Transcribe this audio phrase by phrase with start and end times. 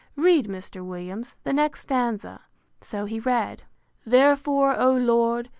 [0.15, 0.83] Read, Mr.
[0.83, 2.41] Williams, the next stanza.
[2.81, 3.59] So he read:
[4.03, 4.09] VII.
[4.09, 5.47] Therefore, O Lord!